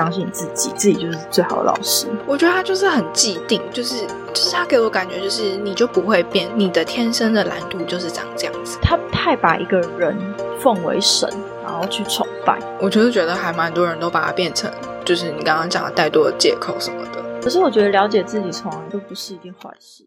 [0.00, 2.06] 相信自己，自己就是最好的老师。
[2.26, 8.78] 我觉得他就是很既定，就是就是他给我感觉就是你就不会变，你的天生的蓝度就是长这样子。
[8.80, 10.16] 他太把一个人
[10.58, 11.28] 奉为神，
[11.62, 12.58] 然后去崇拜。
[12.80, 14.72] 我就是觉得还蛮多人都把它变成，
[15.04, 17.22] 就是你刚刚讲的太多的借口什么的。
[17.42, 20.06] 可是我觉得了解自己从来都不是一件坏事。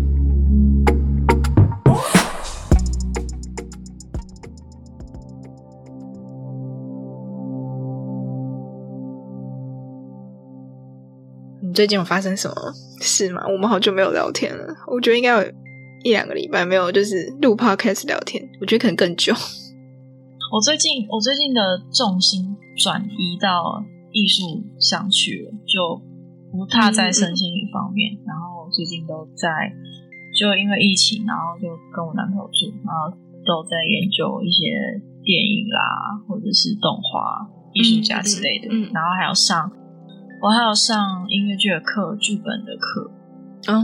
[11.81, 12.55] 最近有发生什么
[13.01, 13.41] 事吗？
[13.49, 15.51] 我们好久没有聊天了，我觉得应该有
[16.03, 18.47] 一两个礼拜没有，就是录 podcast 聊天。
[18.61, 19.33] 我觉得可能更久。
[20.53, 25.99] 我最近我最近的重心转移到艺术上去了，就
[26.51, 28.13] 不踏在身心灵方面。
[28.27, 29.49] 然后最近都在，
[30.37, 33.09] 就因为疫情，然后就跟我男朋友住，然后
[33.41, 34.69] 都在研究一些
[35.23, 38.67] 电影啦，或者是动画艺术家之类的。
[38.93, 39.80] 然后还有上。
[40.41, 40.97] 我还有上
[41.29, 43.11] 音乐剧的课、剧本的课，
[43.71, 43.77] 哦，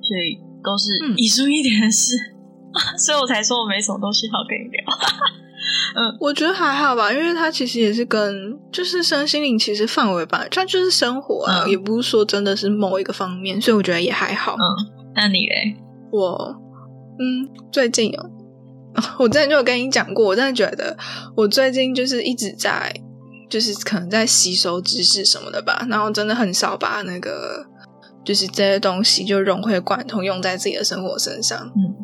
[0.00, 2.16] 所以都是艺术一点的事，
[2.98, 4.82] 所以我才说我没什么东西好跟你聊。
[5.94, 14.54] 嗯，我觉得还好吧，因为它其实也是跟就是身心灵其实范围吧，它就是生活啊，也不是说真的是某一个方面，所以我觉得也还好。
[14.54, 14.64] 嗯，
[15.14, 15.76] 那你嘞？
[16.10, 16.56] 我
[17.18, 18.30] 嗯，最近哦，
[19.20, 20.96] 我之前就有跟你讲过，我真的觉得
[21.36, 22.90] 我最近就是一直在。
[23.50, 27.66] 就是可能在吸收知识什么的吧，然后真的很少把那个
[28.24, 31.94] 就是这些东西就融会贯通用在自己的生活身上，嗯，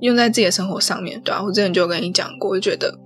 [0.00, 2.98] 用在自己的生活上面，对啊，我之前就跟你讲过，我觉得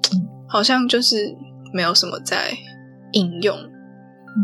[0.49, 1.37] 好像就是
[1.75, 2.57] 没有什么在
[3.13, 3.59] 应用，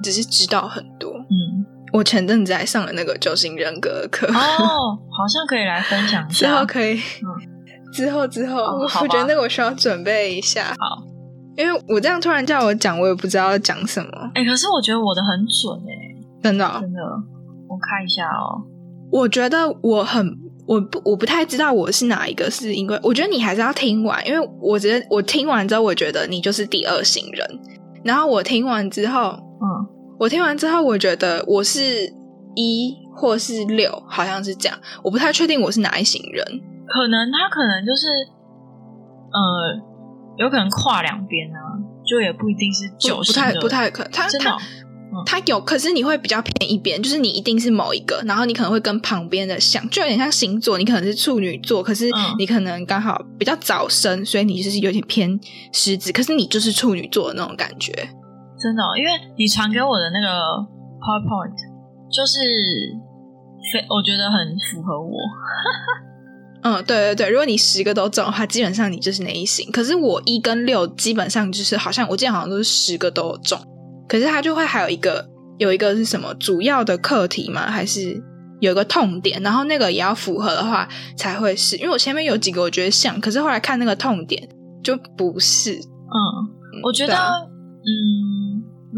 [0.02, 1.12] 只是知道很多。
[1.12, 8.62] 嗯，我前阵子还上了那个九型人格课，哦， 好像可以来分享一下，之后可以，嗯，之后之后，
[9.00, 11.17] 我觉得那个我需要准备一下，好。
[11.58, 14.08] 因为我这样突然叫我讲，我也不知道要讲什么。
[14.32, 15.90] 哎，可是我觉得我的很准哎，
[16.40, 17.00] 真的真的。
[17.68, 18.62] 我看一下哦，
[19.10, 20.24] 我觉得我很
[20.68, 27.44] 我不我不太知道我是哪一个，是因为我觉得你还是要听完，因为我觉得我听完之后，我觉得你就是第二型人。
[28.04, 29.66] 然后我听完之后，嗯，
[30.20, 32.08] 我听完之后，我觉得我是
[32.54, 34.78] 一或是六，好像是这样。
[35.02, 36.44] 我不太确定我是哪一型人，
[36.86, 38.06] 可能他可能就是
[39.32, 39.87] 呃。
[40.38, 41.58] 有可能跨两边啊，
[42.06, 44.12] 就也不一定是九不太不太可能。
[44.12, 44.56] 他他
[45.24, 55.40] 他有，可是你会比较偏一边，就是你一定是某一个，然后你可能会跟旁边的像，就有点像星座，你可能是处女座，可是你可能刚好比较早生，所以你就是有点偏
[55.72, 57.90] 狮子，可是你就是处女座的那种感觉。
[58.60, 60.28] 真的，因为你传给我的那个
[61.00, 61.56] PowerPoint，
[62.12, 62.38] 就是
[63.72, 65.16] 非我觉得很符合我。
[66.62, 69.70] 嗯，对对对，如果你十个都中的话，基本上你就是那一型。
[69.70, 73.58] 可是我一跟六基本上就是好像我记得好像都是十个都有中，
[74.08, 75.24] 可是它就会还有一个
[75.58, 77.70] 有一个是什么主要的课题吗？
[77.70, 78.20] 还是
[78.60, 79.40] 有一个痛点？
[79.42, 81.76] 然后那个也要符合的话才会是。
[81.76, 84.48] 因为我前面有几个我觉得像，可是后来看那个痛点
[84.82, 85.74] 就不是。
[85.74, 88.37] 嗯，我觉得嗯。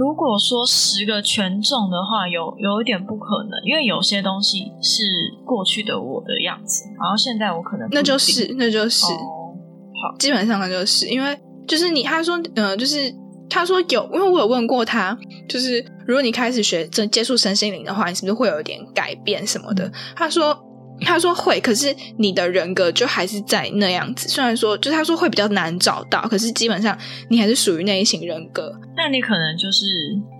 [0.00, 5.02] 如果说十个全中的话，有有一点不可能，因为有些东西是
[5.44, 11.38] 过去的我的样子，然后现在我可能那就是那就是好，基本上那就是因为
[11.68, 13.14] 就是你他说嗯，就是
[13.50, 15.14] 他说有，因为我有问过他，
[15.46, 19.92] 就是如果你开始学这接触身心灵的话，你是不是会有一点改变什么的？
[20.16, 20.66] 他说。
[21.02, 24.28] 他说会，可是你的人格就还是在那样子。
[24.28, 26.96] 虽然说，就他说会比较难找到，可是基本上
[27.28, 28.72] 你还是属于那一型人格。
[28.96, 29.84] 那你可能就是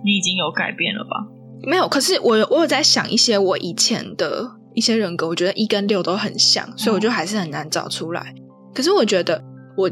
[0.03, 1.27] 你已经有改变了吧？
[1.63, 8.33] 没有，可是我我有在想一些我以前的一些人格，我觉得一跟六都很像，所以我就还是很难找出来。
[8.73, 9.43] 可是我觉得
[9.75, 9.89] 我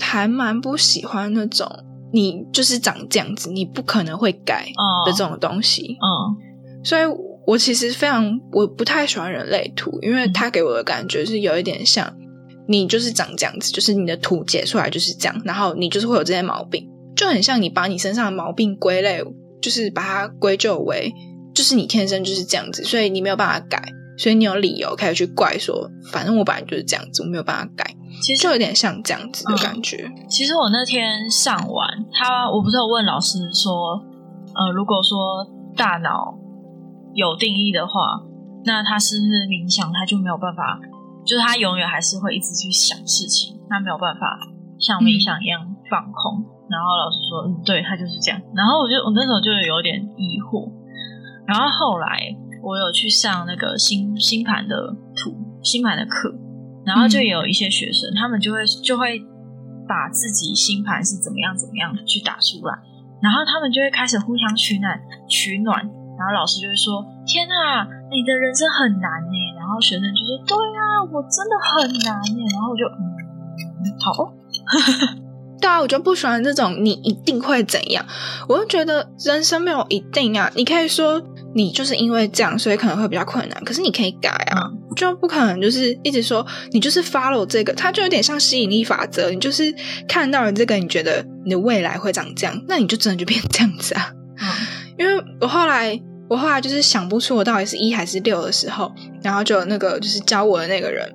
[0.00, 1.66] 还蛮不喜欢那种
[2.12, 4.66] 你就是长这样子，你不可能会改
[5.06, 5.96] 的这种东西。
[6.00, 7.02] 嗯，所以。
[7.48, 12.14] 我其实非常我不太喜欢人类图，因为他给我的感觉是有一点像
[12.68, 16.86] 你就是长这样子，就是你的图解出来就是这样，然后你就是会有这些毛病，
[17.16, 19.24] 就很像你把你身上的毛病归类，
[19.62, 21.10] 就是把它归咎为
[21.54, 23.82] 就是你天生就是这样子，所以你没有办法改，
[24.18, 30.06] 所以你有理由开始去怪说，反正我本来就是这样子，我没有办法改，其实就有点像这样子的感觉。
[30.28, 33.72] 其实我那天上完他，我不是有问老师说，
[34.52, 36.36] 呃，如果说大脑。
[37.14, 38.20] 有定义的话，
[38.64, 40.78] 那他是不是冥想，他就没有办法，
[41.24, 44.38] 就是他永远还是会一直去想事情，他没有办法
[44.78, 45.60] 像冥想一样
[45.90, 46.44] 放空。
[46.68, 48.38] 然后老师说，嗯，对他就是这样。
[48.54, 50.70] 然后我就我那时候就有点疑惑。
[51.46, 52.28] 然后后来
[52.62, 54.76] 我有去上那个星星盘的
[55.16, 55.32] 图
[55.62, 56.28] 星盘的课，
[56.84, 59.18] 然后就有一些学生，他们就会就会
[59.88, 62.76] 把自己星盘是怎么样怎么样去打出来，
[63.22, 65.88] 然后他们就会开始互相取暖取暖，
[66.18, 73.06] 然后老师就会说：“天啊，你的人生很难呢。”然后学生就说：“对啊，我真的很难呢。”然后我就嗯，
[74.02, 74.34] 好。
[75.60, 78.04] 对啊，我就不喜欢这种你一定会怎样。
[78.48, 81.20] 我就觉得人生没有一定啊，你可以说
[81.54, 83.64] 你就是因为这样，所以可能会比较困难。
[83.64, 89.30] 可是你可以改啊，就不可能就是一直说你就是 follow 这个，它就有点像吸引力法则。
[89.30, 89.74] 你就是
[90.08, 94.12] 看到了这个，你觉得你的未来会长这样，那你就真的就变这样子啊。
[94.98, 95.98] 因为我后来
[96.28, 98.92] 我后来就是想不出我到底是一还是六的时候，
[99.22, 101.10] 然后就那个就是教我的那个人，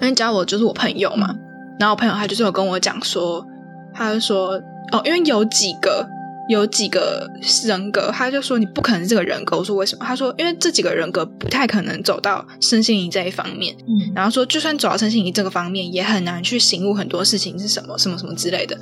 [0.00, 1.34] 因为教我就是我朋友嘛，
[1.78, 3.46] 然后我朋友他就是有跟我讲说。
[3.92, 4.52] 他就说
[4.92, 6.08] ：“哦，因为有几个
[6.50, 7.30] 有几个
[7.64, 9.56] 人格，他就说你不可能是这个人格。
[9.56, 10.04] 我说为什么？
[10.04, 13.72] 他说因为这几个人格不太可能走到身心灵这一方面。
[13.86, 18.76] 嗯，然后说就算走到身心灵这个方面，也很难去醒悟很多事情是什么什么什么之类的。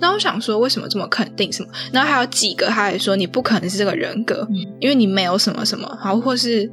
[0.00, 1.52] 那我想说，为什么这么肯定？
[1.52, 1.68] 什么？
[1.92, 4.48] 然后还有几个，他还说你不可能是这个人格，
[4.80, 6.68] 因为你没有什么什么，好，或是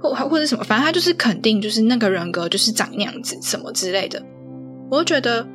[0.00, 4.20] 或或者什么，反正他就是肯定，就是那个人格就是长那样子，什么之类的。
[4.90, 5.46] 我就觉得。”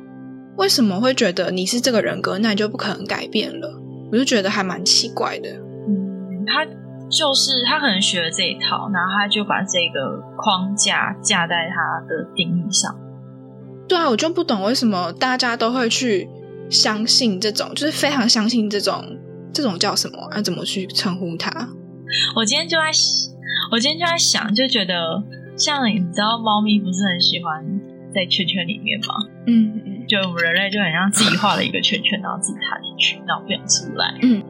[0.58, 3.77] 为什么会觉得你是这个人格，那你就不可能改变了？
[4.10, 5.48] 我就觉得还蛮奇怪的。
[5.88, 6.64] 嗯，他
[7.10, 12.94] 就是他可能学了这一套，然后他就把这个框架架在他的定义上。
[13.88, 16.28] 对啊，我就不懂为什么大家都会去
[16.70, 19.16] 相信这种，就是非常相信这种
[19.52, 20.30] 这种叫什么？
[20.36, 21.50] 要怎么去称呼它？
[22.36, 22.90] 我今天就在，
[23.72, 25.22] 我今天就在想，就觉得
[25.56, 27.64] 像你知道，猫咪不是很喜欢
[28.14, 29.14] 在圈圈里面吗？
[29.46, 29.97] 嗯嗯。
[30.08, 34.14] 就我们人类就很像自己画了一个圈圈，然后自己踏进去，然后不想出来。
[34.22, 34.42] 嗯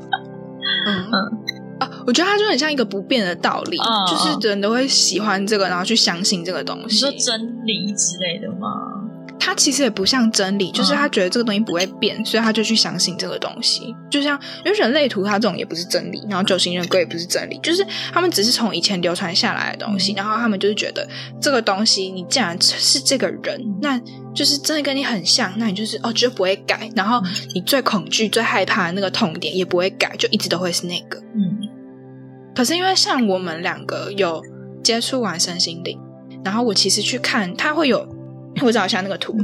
[0.87, 3.76] 嗯嗯啊，我觉得它就很像一个不变的道理，
[4.08, 8.98] 就是人都会喜欢这个，然后去相信这个东西，你说真理之类的吗？
[9.49, 13.97] 他其实也不像真理，就是他觉得这个东西不会变，所以他就去相信这个东西。
[14.11, 21.09] 就像因为人类图，它这种也不是真理，然后九型人格也不是真理，就是他们只是从以前流传下来的东西，然后他们就是觉得
[21.41, 23.99] 这个东西，你既然是这个人，那
[24.35, 26.91] 就是真的跟你很像，那你就是哦，绝对不会改。
[26.94, 27.19] 然后
[27.55, 31.19] 你最恐惧、最害怕的那个痛点也不会改，就一直都会是那个。
[31.35, 31.59] 嗯。
[32.55, 34.43] 可是因为像我们两个有
[34.85, 35.99] 接触完身心灵，
[36.44, 38.18] 然后我其实去看，他会有。
[38.62, 39.37] 我找一下那个图，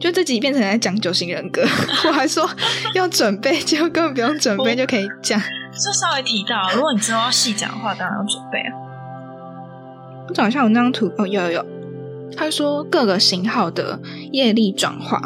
[0.00, 1.62] 就这集变成在讲九型人格，
[2.08, 2.48] 我还说
[2.94, 5.40] 要准备，结果根本不用准备就可以讲。
[5.72, 8.72] 就稍微提到，如果你之后要细讲的话，当然要准备啊。
[10.28, 11.66] 我找一下我那张图，哦，有有有。
[12.36, 14.00] 他说各个型号的
[14.32, 15.22] 业力转化，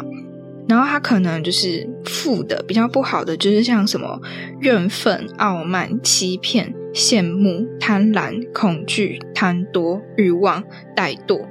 [0.67, 4.19] 然后他可能就是负的，比较不好的就是像什么
[4.61, 10.63] 怨愤、傲慢、欺骗、羡慕、贪婪、恐惧、贪多、欲望、
[10.95, 11.45] 怠惰。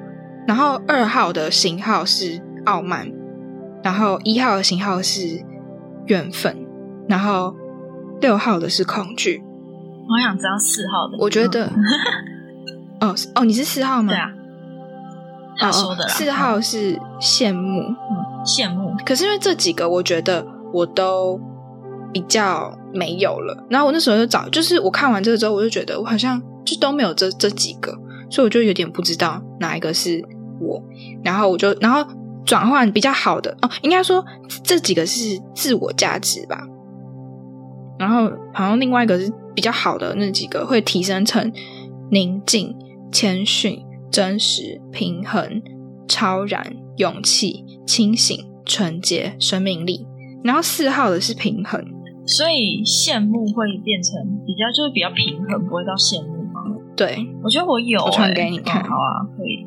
[0.46, 3.10] 然后二号的型号是傲慢，
[3.82, 5.44] 然后一号的型号是
[6.06, 6.56] 缘分，
[7.08, 7.54] 然后
[8.20, 9.42] 六号的是恐惧。
[10.08, 11.18] 我想知道四号的。
[11.18, 11.66] 我觉得，
[13.00, 14.12] 哦哦，你是四号吗？
[14.12, 14.30] 对啊，
[15.58, 16.06] 他说的。
[16.06, 17.82] 四号是羡慕，
[18.44, 18.94] 羡慕。
[19.04, 21.40] 可是因为这几个，我觉得我都
[22.12, 23.66] 比较没有了。
[23.68, 27.90] 然后我那时候就找，就是我看完这个之后，我就觉得我好像就都没有这这几个，
[28.30, 30.24] 所以我就有点不知道哪一个是。
[30.60, 30.82] 我，
[31.22, 32.04] 然后我就，然后
[32.44, 34.24] 转换比较好的哦，应该说
[34.62, 36.66] 这几个是自我价值吧。
[37.98, 41.50] 然后好像另外一个是比较好的那几个会提升成
[42.10, 42.76] 宁静、
[43.10, 45.62] 谦逊、真实、平衡、
[46.06, 50.06] 超然、勇气、清醒、纯洁、生命力。
[50.44, 51.82] 然后四号的是平衡，
[52.24, 54.14] 所以羡慕会变成
[54.46, 56.62] 比较就是比较平衡，不会到羡慕吗？
[56.94, 59.66] 对，我觉得我有，我传给你看，好啊，可以。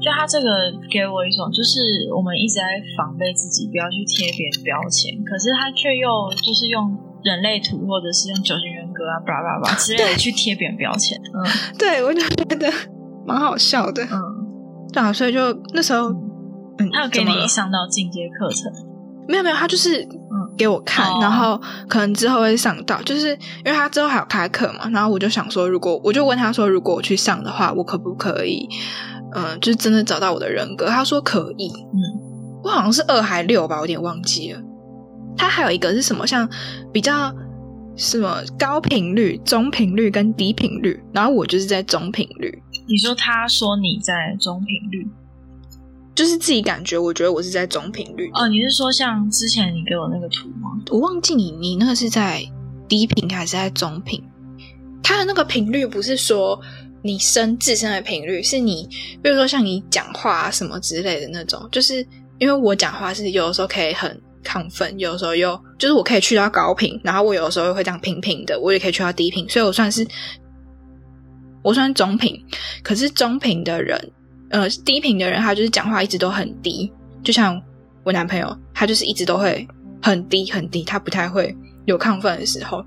[0.00, 0.48] 就他这个
[0.90, 2.62] 给我一种，就是我们一直在
[2.96, 6.08] 防备自己，不要去贴别人标签，可是他却又
[6.42, 11.20] 就是用人类图或者是用九型人格啊，叭叭叭之类的去贴别人标签。
[11.34, 11.44] 嗯，
[11.78, 12.72] 对我就觉得
[13.26, 14.02] 蛮好笑的。
[14.04, 14.16] 嗯，
[14.92, 16.08] 对啊，所以就那时候，
[16.78, 18.72] 嗯，他有给你上到进阶课程？
[19.28, 23.28] 没有没有，他就是嗯给我看，然后可能之后会上到，就是
[23.64, 28.66] 因为他之后还有开课嘛，然后我就想说，如果我就问他说，如果我去上的话，我可不可以？
[29.34, 30.86] 嗯，就是真的找到我的人格。
[30.86, 34.60] 他说可以，嗯，我好像是二还六吧，我有点忘记了。
[35.36, 36.48] 他还有一个是什么，像
[36.92, 37.34] 比较
[37.96, 42.62] 什么高频率、中频率跟低频率，然后我就是在中频率。
[42.88, 45.08] 你说他说你在中频率，
[46.14, 48.30] 就是自己感觉，我觉得我是在中频率。
[48.34, 50.70] 哦，你是说像之前你给我那个图吗？
[50.90, 52.42] 我忘记你你那个是在
[52.88, 54.22] 低频还是在中频？
[55.02, 56.60] 它的那个频率不是说
[57.02, 58.88] 你声自身的频率，是你
[59.22, 62.06] 比如说像你讲话什么之类的那种，就是
[62.38, 70.06] 因为我讲话是有的时候可以很亢奋，有的时候又就是我可以去到高频，然后我有的时候又会这样平平的，我也可以去到低频，所以我算是
[71.62, 72.42] 我算中频。
[72.82, 74.12] 可是中频的人，
[74.50, 76.90] 呃，低频的人他就是讲话一直都很低，
[77.22, 77.60] 就像
[78.02, 79.66] 我男朋友，他就是一直都会
[80.02, 81.54] 很低很低，他不太会
[81.86, 82.84] 有亢奋的时候。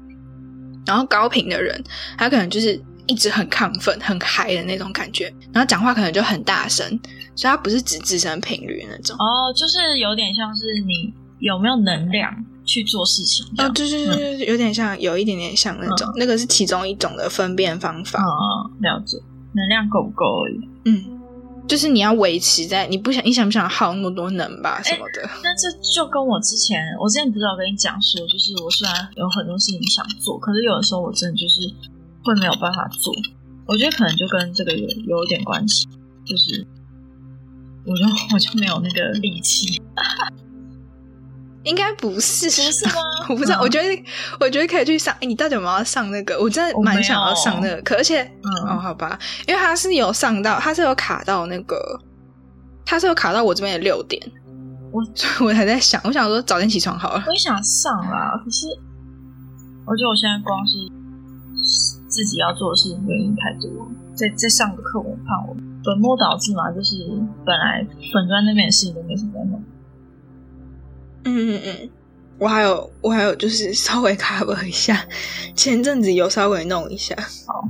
[0.85, 1.81] 然后高频的人，
[2.17, 6.87] 他可能就是一直很亢奋、很嗨的那种感觉，然后讲话可能就很大声，
[7.35, 9.15] 所以他不是指自身频率那种。
[9.17, 12.33] 哦，就是有点像是你有没有能量
[12.65, 13.45] 去做事情。
[13.57, 18.21] 哦，对对对对，有点像，有一点点像那种，那个是其中一种的分辨方法。
[18.23, 19.17] 哦，了解，
[19.53, 20.69] 能量够不够而已。
[20.85, 21.19] 嗯。
[21.65, 25.23] 就是你要维持在你不想你想不想耗那么多能吧什么的？
[25.41, 31.61] 那这就跟我之前我之前不是有跟你讲说，就是我虽然有很多事情想做，可是有的时候我真的就是
[32.23, 33.13] 会没有办法做。
[33.65, 35.87] 我觉得可能就跟这个有有点关系，
[36.25, 36.65] 就是
[37.85, 38.03] 我就
[38.33, 39.81] 我就没有那个力气。
[41.63, 42.93] 应该不是，不是吗？
[43.29, 43.61] 我不知道。
[43.61, 44.03] 我觉得，
[44.37, 45.15] 我觉得可以去上。
[45.21, 46.37] 你到底有没有上那个？
[46.37, 51.77] 我真的蛮想要上那个，可而且，嗯哦，好吧，因为他是有上到，他是有卡到那个，
[52.85, 54.21] 他是有卡到我这边的六点。
[54.91, 57.23] 我所以我还在想，我想说早点起床好了。
[57.25, 58.67] 我也想上啦，可是
[59.85, 60.77] 我觉得我现在光是
[62.13, 63.67] 自己要做的事情原因太多，
[64.13, 66.71] 再再上个课，我怕我本末倒置嘛。
[66.71, 66.95] 就是
[67.43, 69.63] 本来本专那边的事情都没什么在弄。
[71.23, 71.89] 嗯嗯嗯，
[72.37, 75.03] 我还有我还有就是稍微 cover 一下，
[75.55, 77.15] 前阵子有稍微弄一下。
[77.47, 77.67] 好，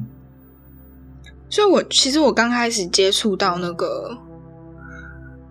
[1.49, 4.17] 所以我其实我刚开始接触到那个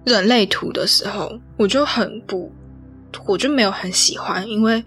[0.05, 2.53] 人类图的时候，我就很不。
[3.27, 4.83] 我就没有很喜欢，因为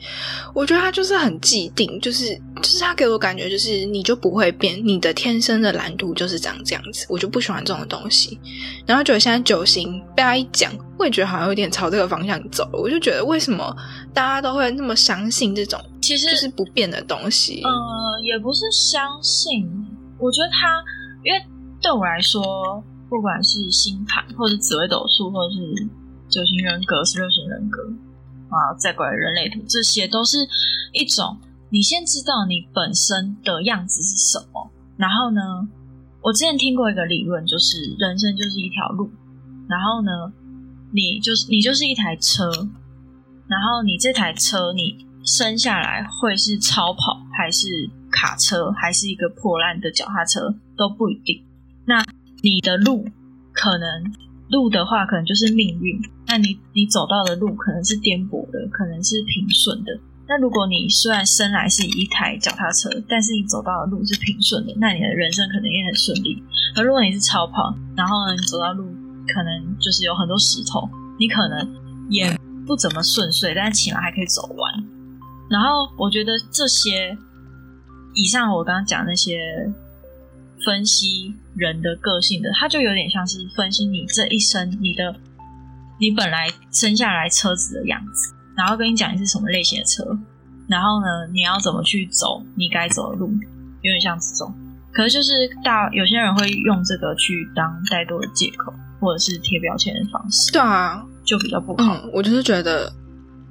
[0.53, 8.39] 我觉得他就是很既定，就是就是他给我感觉就是你就不会变，你的天生的蓝图就是长这样子，我就不喜欢这种东西。
[8.86, 12.79] 然后觉得现在九型被他一讲，我也觉得好像有点朝这个方向走了。
[12.79, 13.75] 我就觉得为什么
[14.13, 17.62] 大家都会那么相信这种其实就是不变的东西？
[17.63, 17.72] 呃，
[18.24, 19.67] 也不是相信，
[20.20, 20.84] 我觉得他
[21.24, 21.39] 因为
[21.82, 22.41] 对我来说，
[23.10, 25.88] 不管是星盘，或者紫微斗数，或者是
[26.29, 27.82] 九型人格、十六型人格。
[28.50, 30.38] 啊，再过来人类图，这些都是
[30.94, 31.38] 一种
[31.70, 34.72] 你先知道你本身的样子是什么。
[34.98, 35.42] 然后呢，
[36.22, 39.10] 我之前听过一个理论，就是人生就是一条路。
[39.68, 40.12] 然后呢，
[40.92, 42.50] 你就是你就是一台车。
[43.48, 51.44] 然后你这台车，你生下来会是超跑，还是卡车，还是一个破烂的脚踏车都不一定。
[51.86, 52.04] 那
[52.42, 53.08] 你的路
[53.54, 54.14] 可能。
[54.48, 56.00] 路的话，可能就是命运。
[56.27, 60.00] 那你你走到的路可能是颠簸的，可能是平顺的。
[60.27, 66.41] 那如果你虽然生来是一台脚踏车，但是你走到的路是平顺的，那你的人生可能也很顺利。
[66.75, 68.86] 而如果你是超跑，然后呢，你走到路
[69.34, 70.89] 可能就是有很多石头，
[71.20, 71.67] 你可能
[72.10, 74.84] 也不怎么顺遂，但是起码还可以走完。
[75.50, 77.17] 然后我觉得这些
[78.15, 79.38] 以上我刚刚讲那些。
[80.65, 85.15] 分析人的个性的，他就有点像是分析你这一生，你的
[86.00, 90.04] 你本来生下来车子的样子，然后跟你讲你是什么类型的车，
[90.68, 93.28] 然后呢，你要怎么去走你该走的路，
[93.82, 94.54] 有点像这种。
[94.94, 95.32] 可是就是
[95.64, 100.52] 大有些人会用这个去当怠惰的借口，或者是贴标签的方式。
[100.54, 102.02] 对啊，就比较不好。
[102.14, 102.92] 我就是觉得，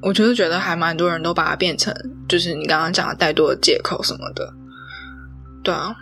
[0.01, 1.95] 我就是觉得还蛮多人都把它变成，
[2.27, 4.55] 就是你刚刚讲的怠惰的借口什么的。
[5.63, 5.95] 对啊。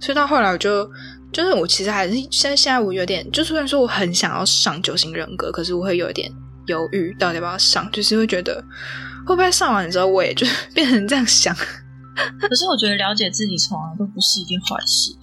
[0.00, 0.90] 所以到后来，我就
[1.36, 6.32] 就是我其实还是现在现在我有点，就虽然说我很想要上九型人格，可是我会有一点
[6.64, 8.54] 犹豫，到底要不要上，就是会觉得
[9.26, 11.54] 会不会上完之后我也就 变成这样想。
[11.54, 15.14] 可是我觉得了解自己从来都不是一件坏事。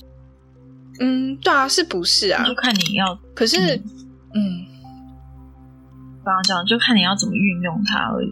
[1.00, 2.44] 嗯，对啊，是不是啊？
[2.46, 4.66] 就看你要，可是嗯，
[6.24, 8.30] 刚刚讲就看你要怎么运用它而已。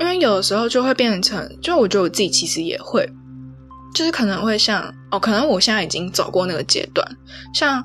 [0.00, 3.08] 因为有的时候就会变成，就我觉得我自己其实也会。
[3.94, 7.06] 就是可能会像哦，可能我现在已经走过那个阶段。
[7.54, 7.84] 像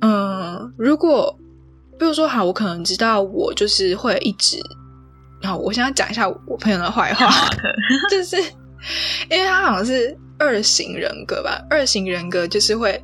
[0.00, 1.36] 嗯，如果
[1.98, 4.58] 比如说好，我可能知道我就是会一直。
[5.40, 7.30] 然后我现在讲一下我朋友的坏话，
[8.10, 8.36] 就是
[9.30, 11.60] 因为他好像是二型人格吧。
[11.70, 13.00] 二型人格就是会，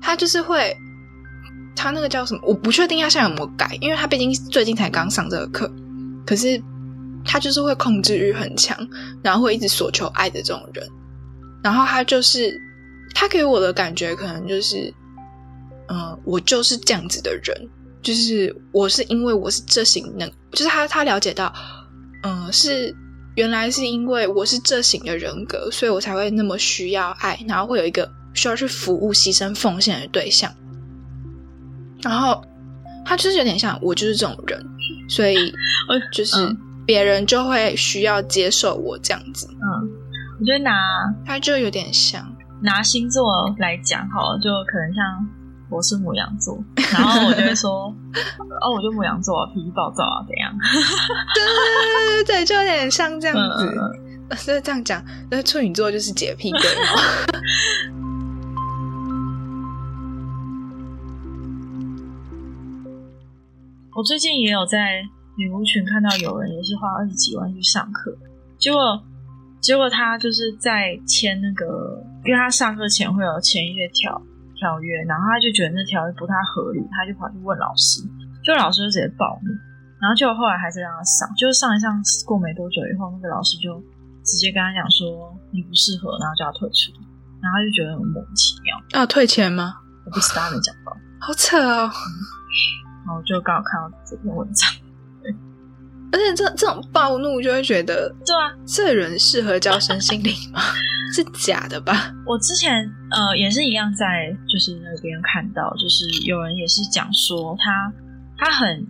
[0.00, 0.74] 他就是会，
[1.76, 2.40] 他那个叫什么？
[2.46, 5.70] 我不确定他现在有没有改，因为他毕竟最近才刚上这个课。
[6.26, 6.58] 可是
[7.22, 8.74] 他就是会控制欲很强，
[9.22, 10.88] 然后会一直索求爱的这种人。
[11.64, 12.60] 然后他就是
[13.14, 14.92] 他给我的感觉可能就是，
[15.88, 17.68] 嗯，我就是这样子的人，
[18.02, 21.52] 就是我是因为我是这型能，就是他他了解到，
[22.22, 22.94] 嗯，是
[23.36, 30.54] 原来是因为我是这型的人格，所以我才会那么需要爱，然后会有一个需要去服务、牺牲、奉献的对象。
[32.02, 32.44] 然后
[33.06, 34.62] 他就是有点像我就是这种人，
[35.08, 35.34] 所以
[36.12, 36.36] 就是
[36.84, 39.48] 别人就会需要接受我这样子。
[39.50, 39.90] 嗯，
[40.44, 40.70] 我觉得拿
[41.24, 42.22] 它就有点像。
[42.60, 45.26] 拿星座来讲，好，就可能像
[45.70, 47.86] 我是母羊座， 然后我就会说，
[48.60, 50.52] 哦，我就母羊座，脾气暴躁啊，怎样？
[51.34, 53.74] 对对对对对，就有点像这样子。
[54.46, 56.60] 那这样讲，那处女座就是洁癖鬼。
[63.96, 65.02] 我最近也有在
[65.38, 68.14] 女巫群看到有人也是花二十几万去上课，
[68.58, 69.02] 结果。
[69.64, 74.20] 结果他就是在签那个，因为他上课前会有签一些条
[74.60, 78.02] 条约，然后他就觉得那条约不太合理，他就跑去问老师，
[78.44, 79.48] 就老师就直接暴怒，
[80.02, 83.82] 然后就后来还是让他上，就是上一上过没多久以后，那个老师就
[84.22, 86.92] 直接跟他讲说你不适合，然后就要退出，
[87.40, 88.76] 然后他就觉得很莫名其妙。
[89.00, 89.80] 啊，退钱吗？
[90.04, 90.92] 我不知道，没讲到。
[91.24, 91.88] 好扯哦。
[93.06, 94.68] 然后就刚好看到这篇文章。
[96.14, 100.60] 而且这这种暴怒就会觉得，对啊，这人适合教身心灵吗？
[101.12, 102.14] 是假的吧？
[102.24, 107.92] 我之前呃也是一样，在就是那边看到，就是有人也是讲说他
[108.38, 108.86] 他很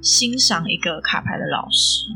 [0.00, 2.06] 欣赏一个卡牌的老师，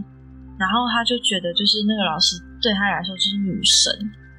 [0.59, 3.93] 然后他就觉得就是那个老师对他来说就是女神，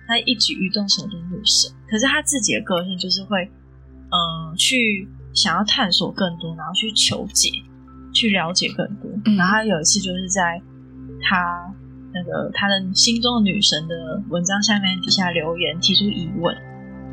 [0.08, 1.72] 他一举一动手都是女神。
[1.88, 3.46] 可是他自己的个性就是会
[4.10, 7.52] 嗯去想要探索更多，然后去求解。
[8.12, 10.62] 去了解更多，然后他有一次就是在
[11.22, 11.72] 他
[12.14, 16.56] 那个他的心中的女神的文章下面底下留言提出疑问，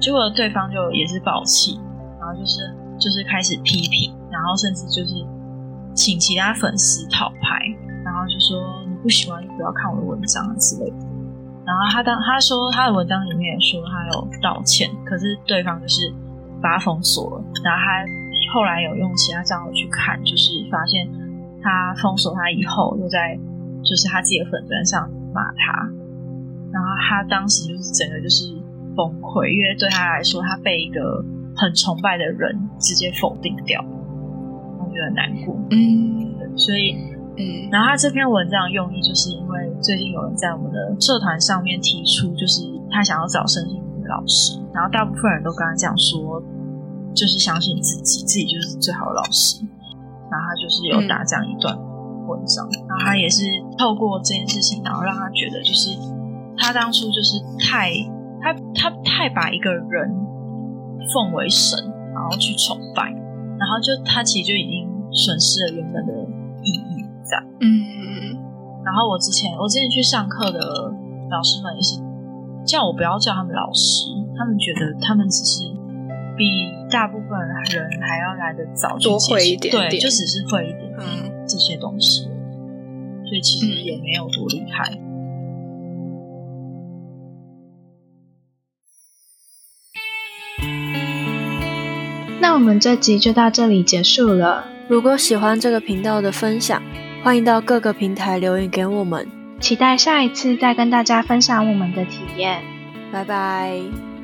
[0.01, 1.79] 结果对方就也是暴气，
[2.19, 5.13] 然后就是就是开始批评，然后甚至就是
[5.95, 7.61] 请其他粉丝讨牌，
[8.05, 10.97] 然后就说你不喜欢就不要看我的文章之类的。
[11.67, 16.13] 然后他当他说他的文章里面也说他有道歉，可是对方就是
[16.63, 18.26] 把他封锁了，然后他。
[18.53, 21.09] 后来有用其他账号去看，就是发现
[21.63, 23.39] 他封锁他以后，又在
[23.83, 25.83] 就是他自己的粉砖上骂他，
[26.73, 28.53] 然后他当时就是整个就是
[28.95, 31.25] 崩溃，因为对他来说，他被一个
[31.57, 33.85] 很崇拜的人直接否定掉，
[34.79, 35.57] 我觉得难过。
[35.71, 36.97] 嗯，所以
[37.37, 46.43] 嗯，然后他这篇文章用意就是因为最近有人在我们的社团上面提出，就是他想要找身心灵老师，然后大部分人都跟他讲说。
[47.17, 49.65] 就是相信自己，自己就是最好的老师。
[50.29, 51.73] 然后他就是有打这样一段
[52.27, 53.43] 文章，然后他也是
[53.79, 55.97] 透过这件事情，然后让他觉得，就是
[56.59, 57.93] 他当初就是太
[58.43, 60.11] 他他太把一个人
[61.15, 61.79] 奉为神，
[62.13, 63.05] 然后去崇拜，
[63.57, 66.13] 然后就他其实就已经损失了原本的
[66.65, 67.39] 意义在。
[67.61, 68.37] 嗯。
[68.85, 70.59] 然后我之前我之前去上课的
[71.31, 72.03] 老师们也是
[72.67, 75.76] 叫我不要叫他们老师，他们觉得他们只是。
[76.37, 76.45] 比
[76.91, 84.99] 大部分人还要来的早，多会一点，对，就只是会一点点这些东西，所以其实也没有多厉害。
[92.41, 94.65] 那我们这集就到这里结束了。
[94.89, 96.81] 如果喜欢这个频道的分享，
[97.25, 99.27] 欢迎到各个平台留言给我们，
[99.59, 102.63] 期待下一次再跟大家分享我们的体验。
[103.11, 104.16] 拜拜。